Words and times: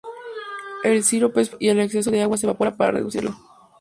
El 0.83 1.03
sirope 1.03 1.41
es 1.41 1.49
filtrado, 1.51 1.63
y 1.63 1.69
el 1.69 1.79
exceso 1.85 2.09
de 2.09 2.23
agua 2.23 2.35
se 2.35 2.47
evapora 2.47 2.75
para 2.75 2.89
reducirlo. 2.89 3.35